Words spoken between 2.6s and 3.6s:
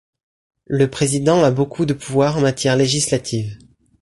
législative.